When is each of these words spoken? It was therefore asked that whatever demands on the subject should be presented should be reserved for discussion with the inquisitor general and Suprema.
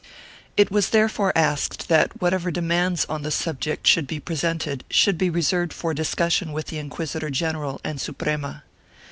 It 0.57 0.71
was 0.71 0.89
therefore 0.89 1.31
asked 1.37 1.87
that 1.87 2.19
whatever 2.19 2.49
demands 2.49 3.05
on 3.05 3.21
the 3.21 3.29
subject 3.29 3.85
should 3.85 4.07
be 4.07 4.19
presented 4.19 4.83
should 4.89 5.15
be 5.15 5.29
reserved 5.29 5.73
for 5.73 5.93
discussion 5.93 6.53
with 6.53 6.65
the 6.69 6.79
inquisitor 6.79 7.29
general 7.29 7.79
and 7.83 8.01
Suprema. 8.01 8.63